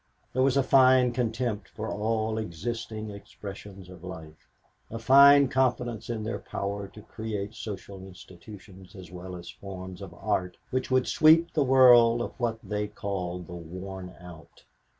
[0.33, 4.49] There was a fine contempt for all existing expressions of life,
[4.89, 10.15] a fine confidence in their power to create social institutions as well as forms of
[10.15, 14.63] art which would sweep the world of what they called the "worn out."